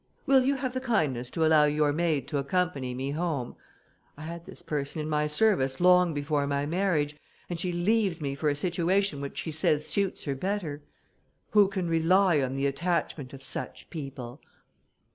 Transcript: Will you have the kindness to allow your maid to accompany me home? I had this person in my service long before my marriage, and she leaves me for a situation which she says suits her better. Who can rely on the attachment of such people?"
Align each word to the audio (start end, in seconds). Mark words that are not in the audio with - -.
Will 0.25 0.43
you 0.43 0.55
have 0.55 0.73
the 0.73 0.81
kindness 0.81 1.29
to 1.29 1.45
allow 1.45 1.65
your 1.65 1.93
maid 1.93 2.27
to 2.29 2.39
accompany 2.39 2.95
me 2.95 3.11
home? 3.11 3.55
I 4.17 4.23
had 4.23 4.45
this 4.45 4.63
person 4.63 4.99
in 4.99 5.07
my 5.07 5.27
service 5.27 5.79
long 5.79 6.11
before 6.15 6.47
my 6.47 6.65
marriage, 6.65 7.15
and 7.51 7.59
she 7.59 7.71
leaves 7.71 8.19
me 8.19 8.33
for 8.33 8.49
a 8.49 8.55
situation 8.55 9.21
which 9.21 9.37
she 9.37 9.51
says 9.51 9.85
suits 9.85 10.23
her 10.23 10.33
better. 10.33 10.81
Who 11.51 11.67
can 11.67 11.87
rely 11.87 12.41
on 12.41 12.55
the 12.55 12.65
attachment 12.65 13.31
of 13.31 13.43
such 13.43 13.91
people?" 13.91 14.41